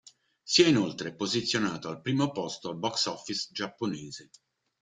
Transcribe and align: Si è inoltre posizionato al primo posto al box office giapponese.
Si 0.43 0.63
è 0.63 0.67
inoltre 0.67 1.13
posizionato 1.13 1.87
al 1.87 2.01
primo 2.01 2.31
posto 2.31 2.69
al 2.69 2.75
box 2.79 3.05
office 3.05 3.49
giapponese. 3.51 4.31